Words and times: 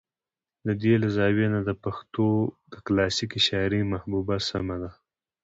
د 0.67 0.69
دې 0.81 0.93
له 1.01 1.07
زاويې 1.17 1.47
نه 1.55 1.59
د 1.67 1.69
پښتو 1.83 2.27
د 2.71 2.73
کلاسيکې 2.85 3.39
شاعرۍ 3.47 3.81
محبوبه 3.91 4.35
سمه 4.49 4.75
ده 4.81 4.91